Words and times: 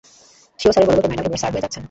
CO 0.59 0.71
স্যারের 0.73 0.87
বদৌলতে 0.89 1.09
madam 1.09 1.27
এবার 1.27 1.41
স্যার 1.41 1.51
হয়ে 1.53 1.63
যাচ্ছেন। 1.65 1.79